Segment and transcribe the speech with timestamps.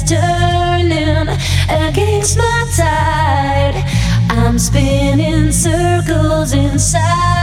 [0.00, 1.28] it's turning
[1.68, 3.84] against my tide.
[4.30, 7.37] I'm spinning circles inside.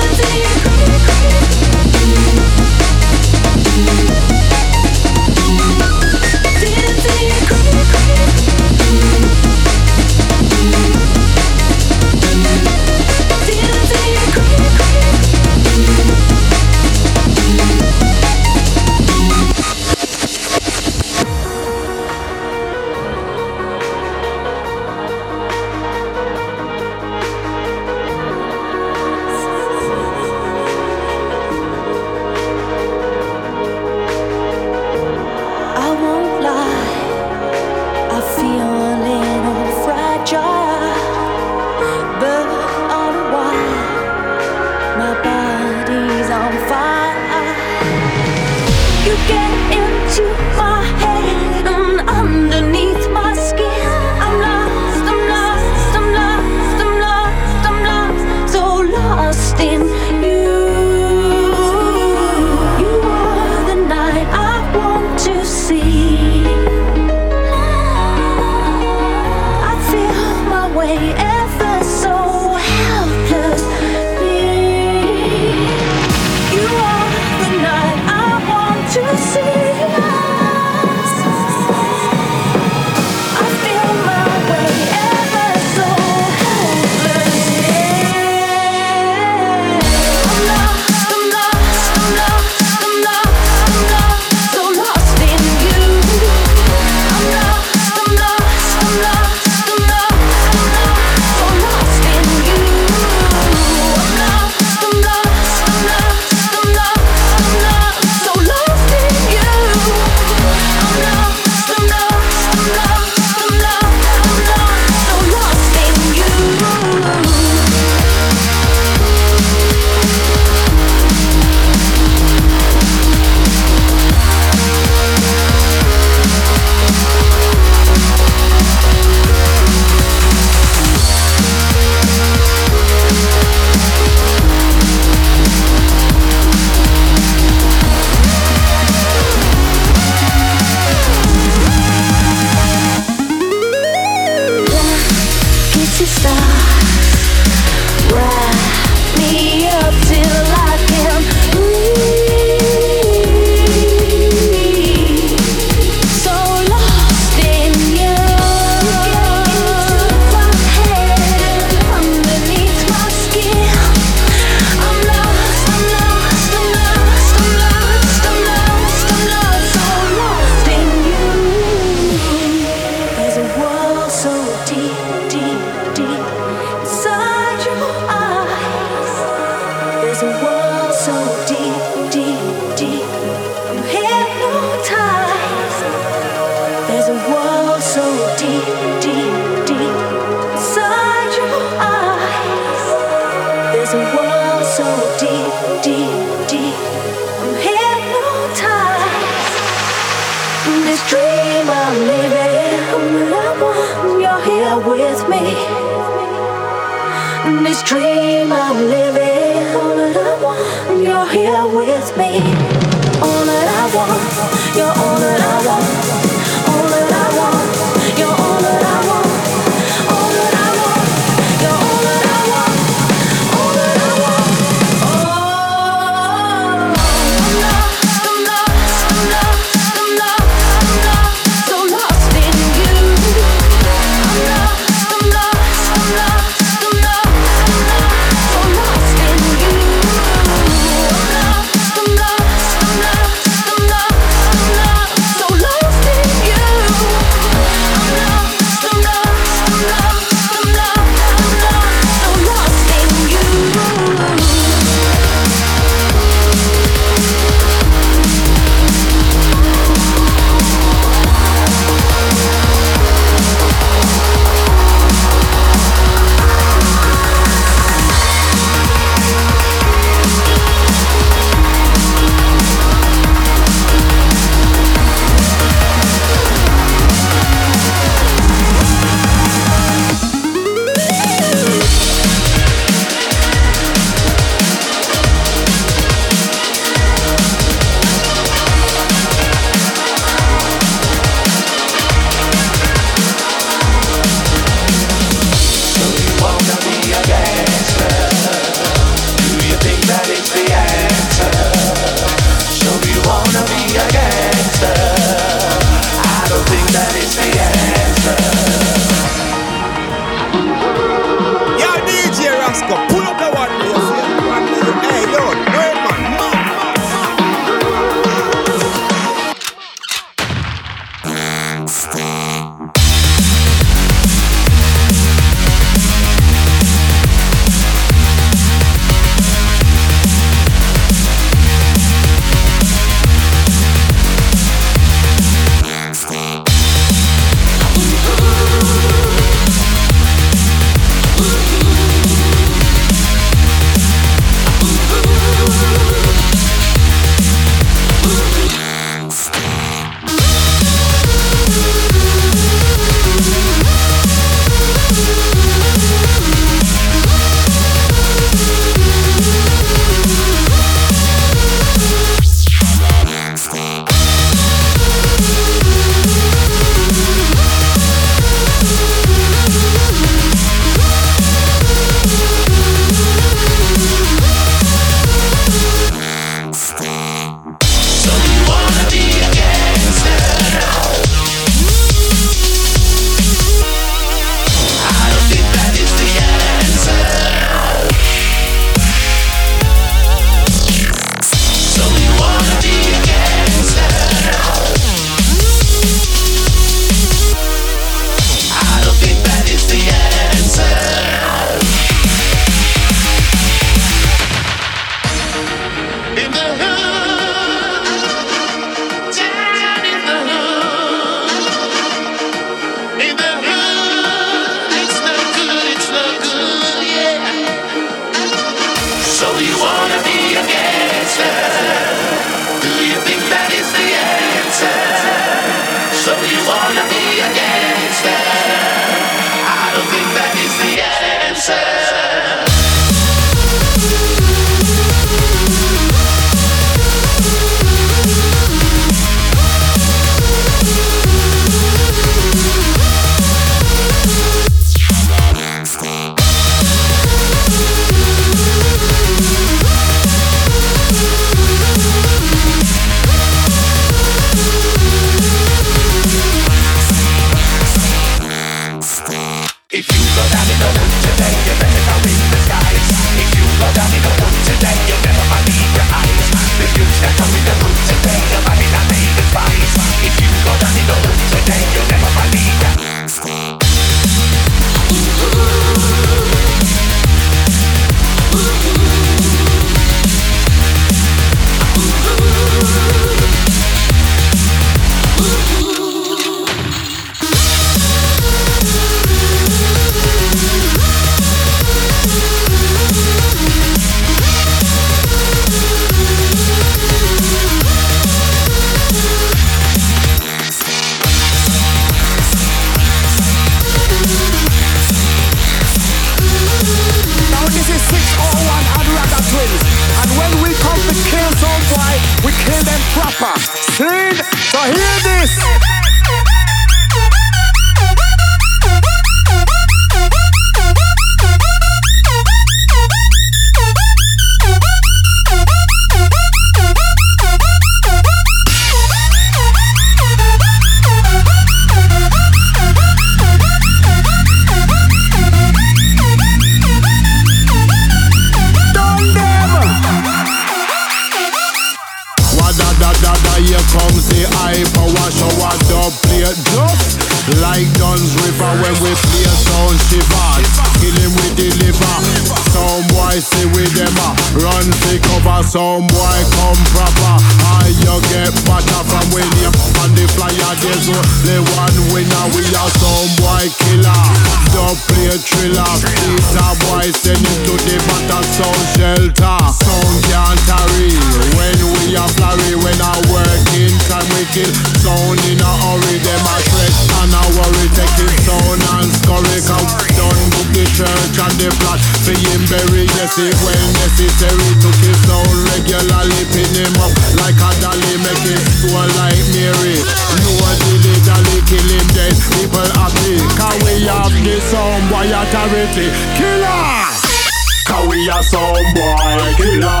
[597.92, 600.00] Cause we are some boy killer.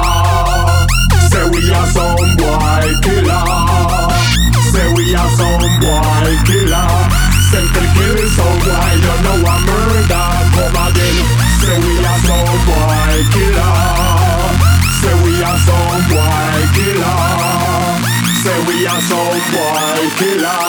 [1.28, 3.44] Say we are some boy killer.
[4.72, 6.88] Say we are some boy killer.
[7.52, 10.28] Simple kill some boy, you know a murder.
[10.56, 11.16] Come again.
[11.60, 13.76] Say we are some boy killer.
[14.96, 17.20] Say we are some boy killer.
[18.40, 20.64] Say we are some boy killer.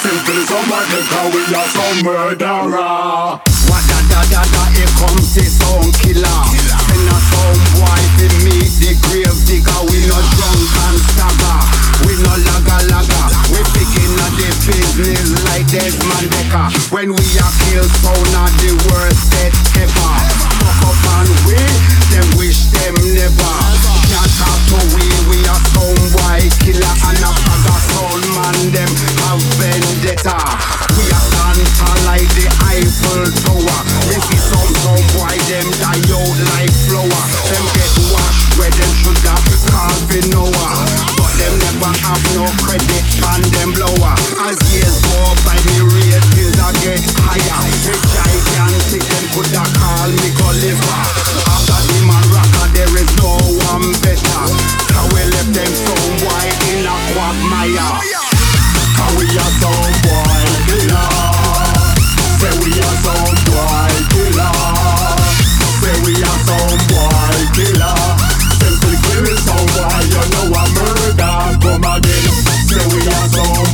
[0.00, 3.51] Simple somebody, cause we are some murderer.
[4.12, 4.92] Da da da here
[5.48, 6.38] sound killer.
[6.84, 9.80] Send a sound boy to meet the grave digger.
[9.88, 11.58] We no drunk and stagger.
[12.04, 13.20] We no laga laga.
[13.48, 16.92] We picking up the business like Desmond Dekker.
[16.92, 19.32] When we are kill sound of the worst
[19.80, 20.12] ever.
[20.60, 21.56] Fuck up and we,
[22.12, 23.56] them wish them never.
[24.12, 28.76] Can't talk to we, we are sound boy killer and a bag sound man.
[28.76, 28.92] Them
[29.24, 30.36] have vendetta.
[31.00, 33.78] We are Santa like the Eiffel Tower.
[34.06, 37.22] We see some some boy them die out like flower.
[37.50, 39.42] Them get washed where them should have
[40.06, 40.86] for Noah.
[41.18, 44.14] But them never have no credit on them blower.
[44.46, 47.62] As years go by, me ratings a get higher.
[47.90, 50.98] The gigantic them coulda call me Gulliver.
[51.50, 53.34] After the man rocker, there is no
[53.66, 54.46] one better.
[54.94, 57.98] How we left them some boy in a quagmire.
[59.18, 61.31] We are some boy killer.
[62.42, 64.52] Say we are some white killer.
[65.78, 67.94] Say we are some white killer.
[68.58, 71.36] Simple killing so white, you know I'm murder.
[71.62, 72.34] Come again.
[72.66, 73.71] Say we are some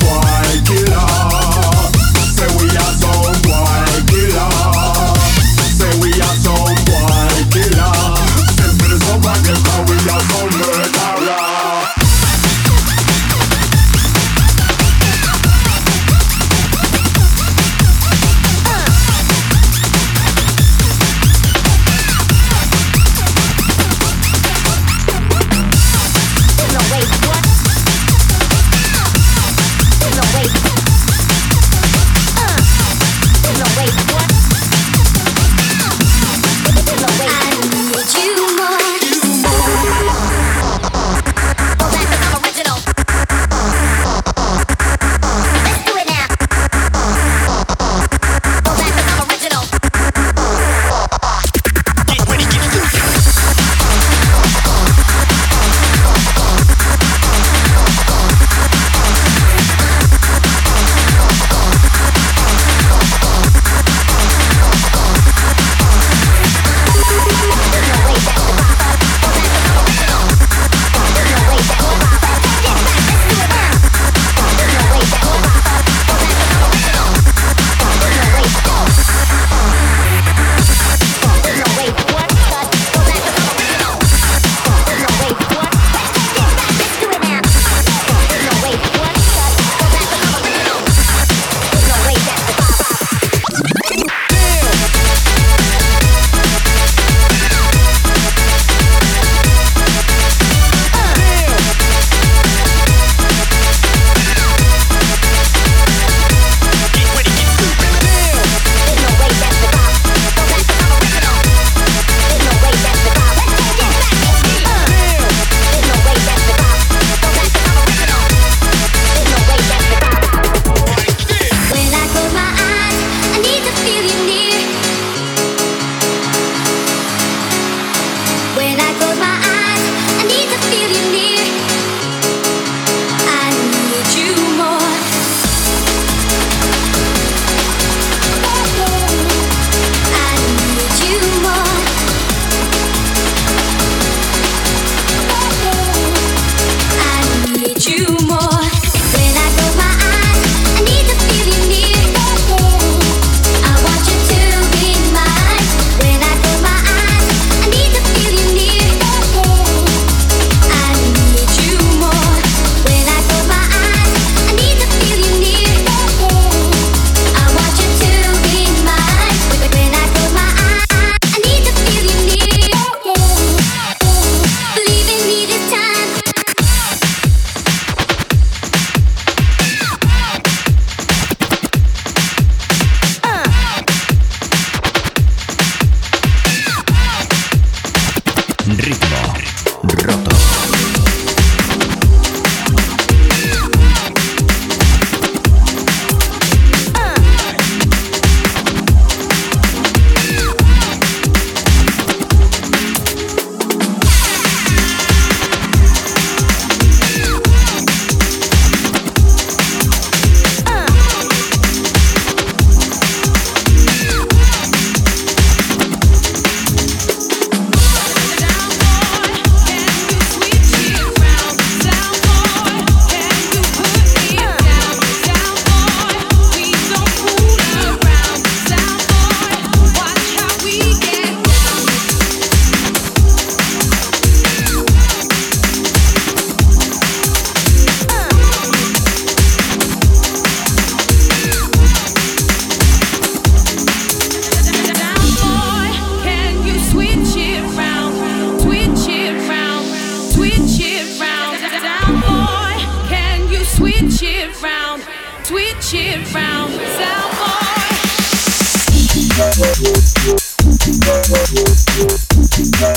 [253.78, 255.02] switch it round,
[255.44, 257.38] switch it round, sound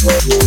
[0.04, 0.41] boy.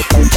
[0.00, 0.28] Bye.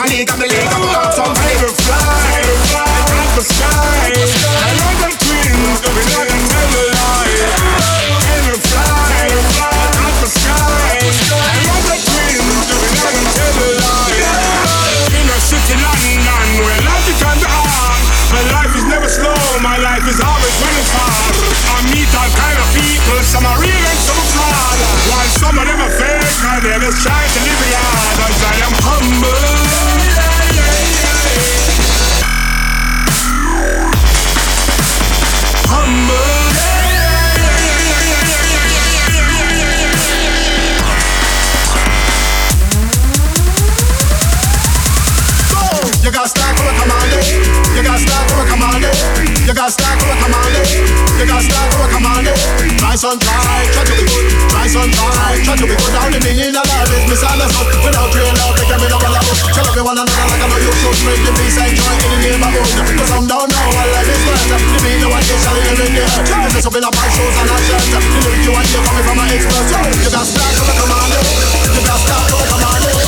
[0.00, 0.70] I need a million.
[1.12, 2.17] Some fire fly.
[52.98, 54.26] Rise and try, try to be good.
[54.50, 55.92] Try some try, try to be good.
[55.94, 57.78] Down in the inner life, business misunderstood.
[57.86, 59.38] Without real love, they can be love and love.
[59.54, 62.18] Tell everyone another like I know you should make the peace and joy in the
[62.26, 62.66] neighborhood.
[62.98, 64.50] Cause I'm down now, my life is worth.
[64.50, 66.26] The beat, the one you shall live in the earth.
[66.26, 67.86] Dress up in a bike, shoes and a shirt.
[67.86, 69.62] The lyric you want, you're coming from my expert.
[69.94, 71.22] You got stars, come on, you.
[71.78, 73.07] You got stars, come on, you.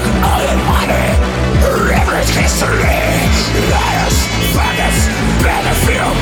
[2.21, 2.77] It's history.
[3.73, 4.17] Liars,
[4.53, 5.09] faggots
[5.41, 6.13] Battlefield,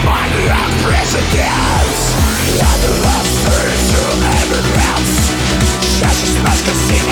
[0.47, 2.15] and presidents
[2.55, 3.99] I'm the monster to
[4.39, 5.27] everyone else
[5.99, 7.03] Judges must conceive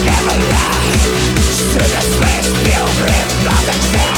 [0.00, 0.88] never come
[1.76, 4.11] Through the Students face, pilgrim, not accept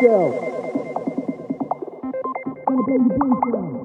[0.00, 0.32] blow
[2.88, 3.84] your brain cells.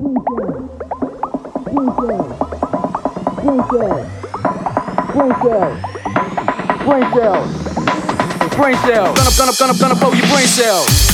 [0.00, 0.56] Your cells.
[1.70, 3.96] Brain cells.
[5.14, 5.76] Brain cells.
[6.84, 7.50] Brain cells.
[8.56, 9.14] Brain cells.
[9.16, 11.09] Gonna, gonna, gonna, gonna blow your brain cells.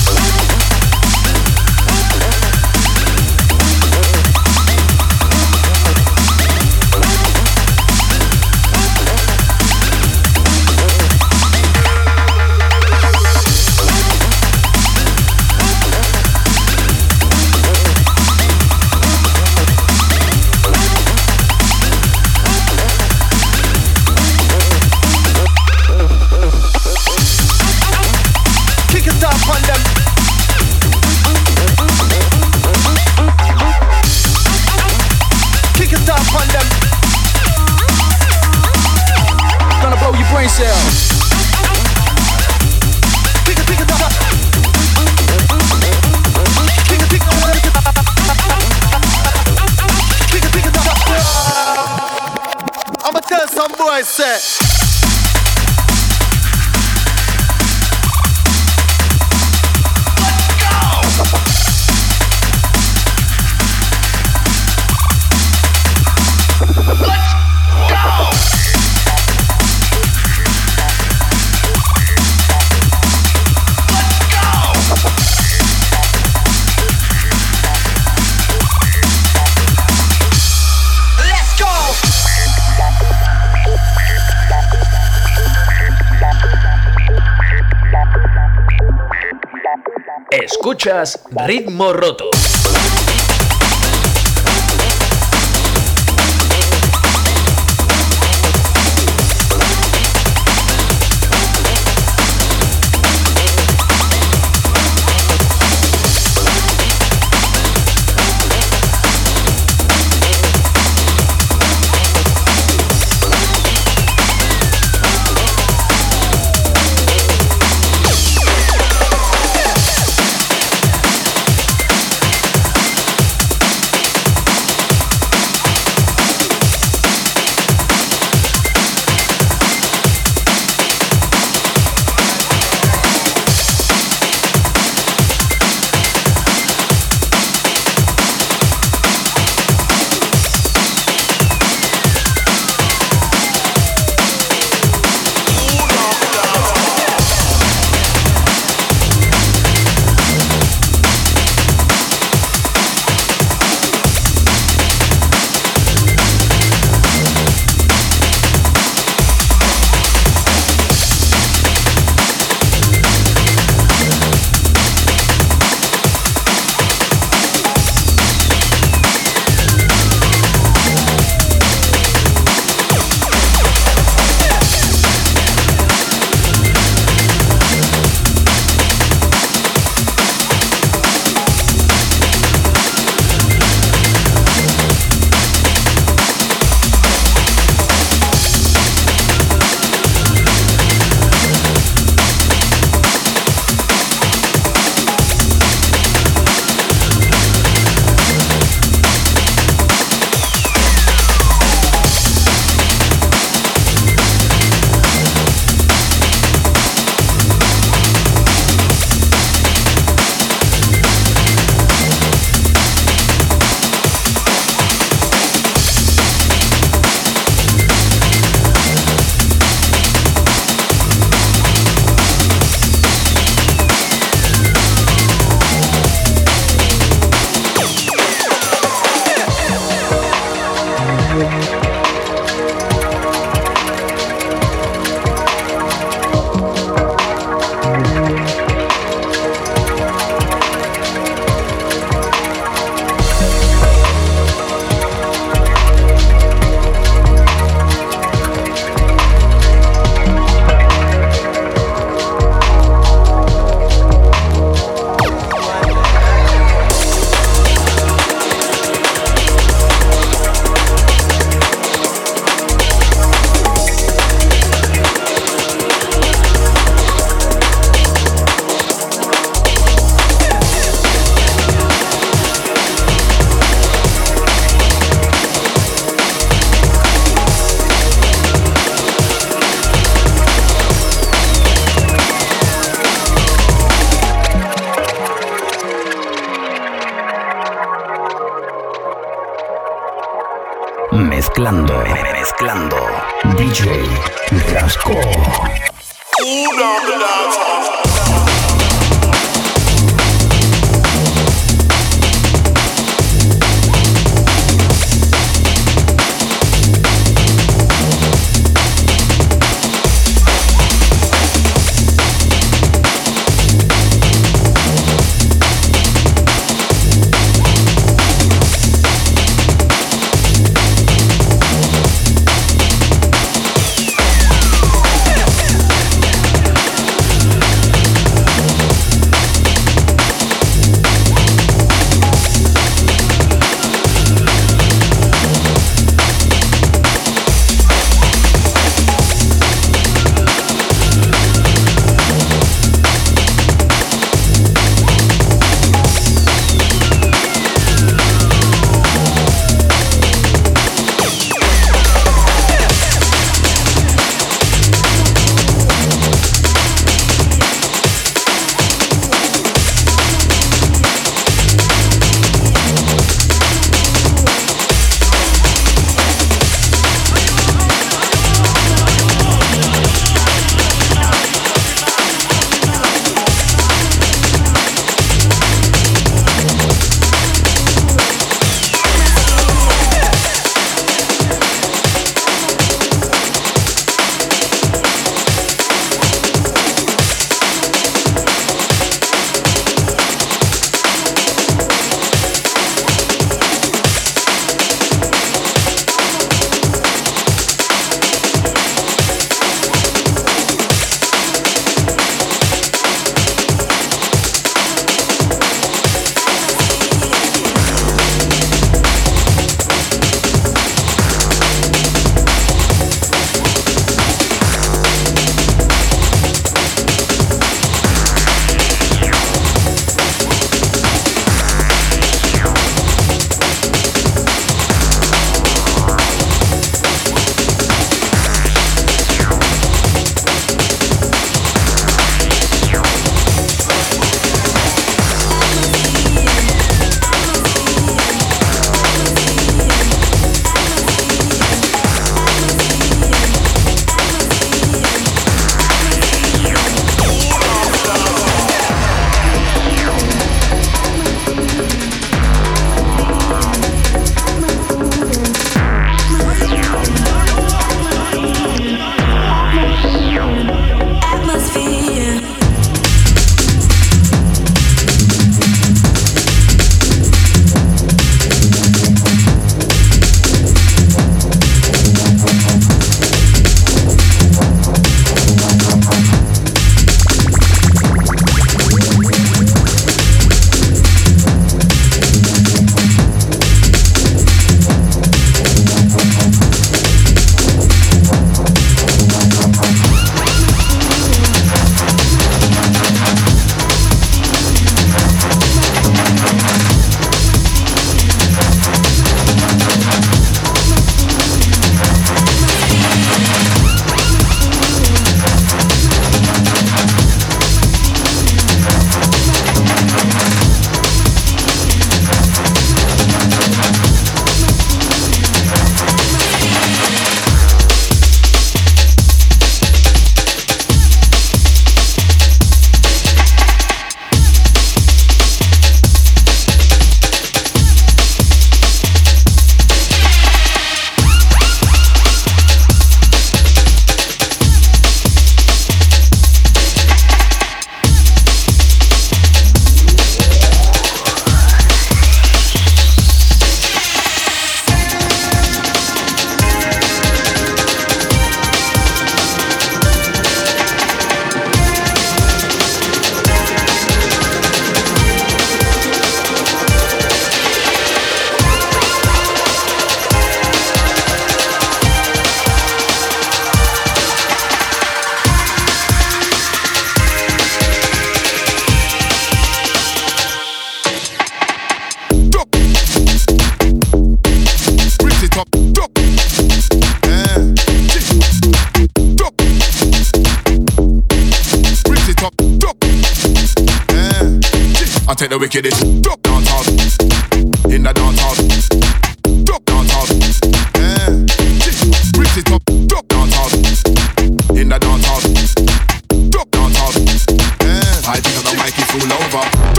[91.45, 92.26] Ritmo Roto.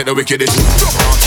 [0.00, 1.19] Take the wickedest.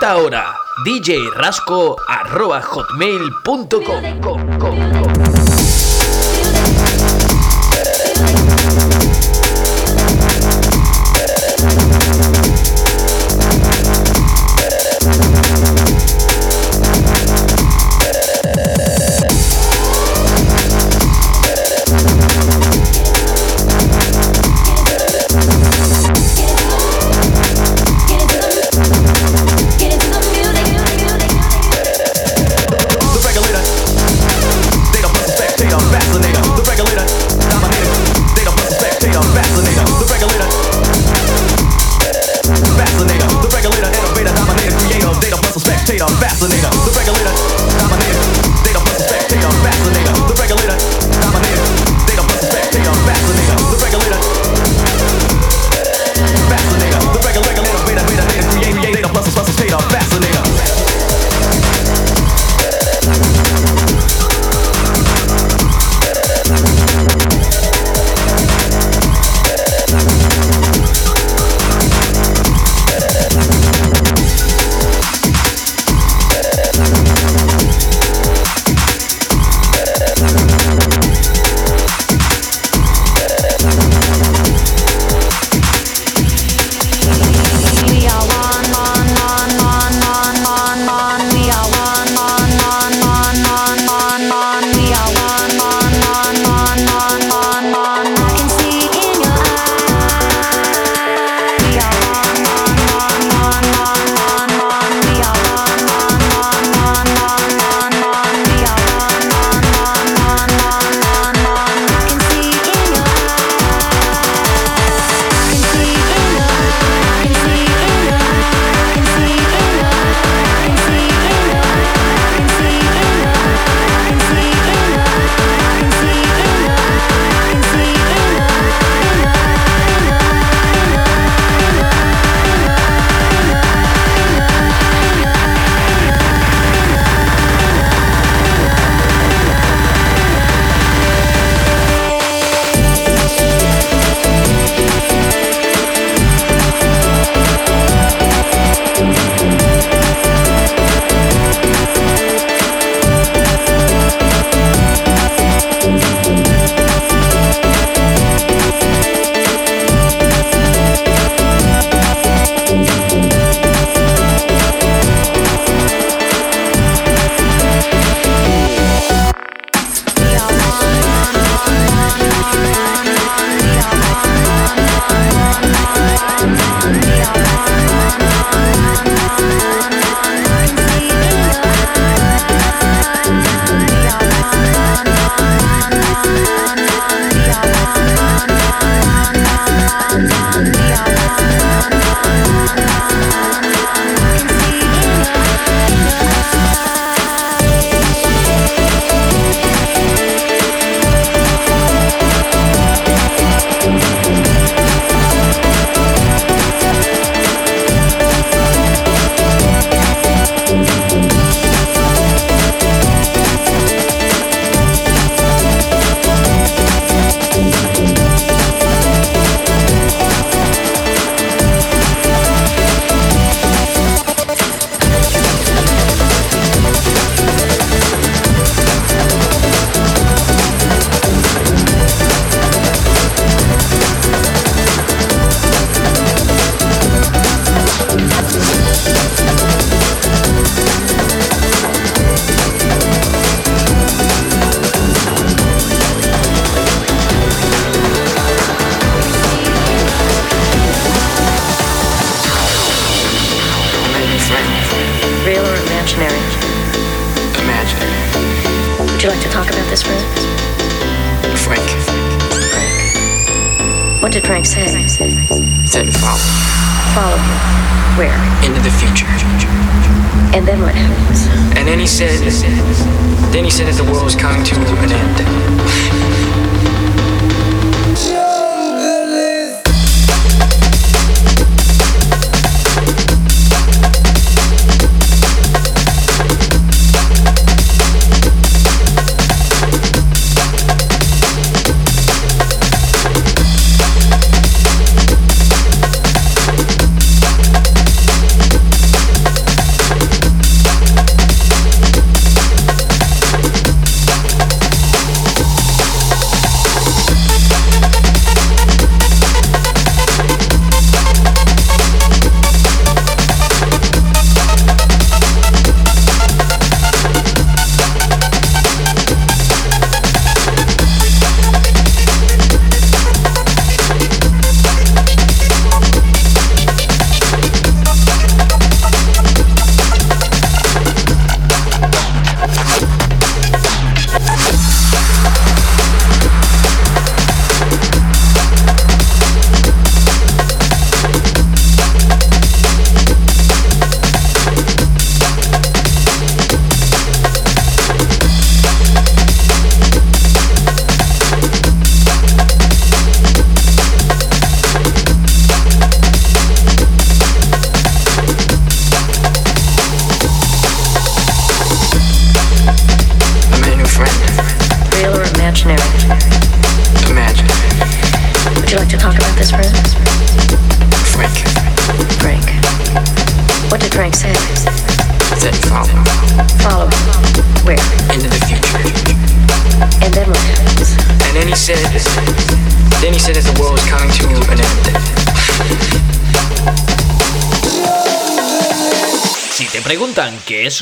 [0.00, 1.96] Contacta ahora djrasco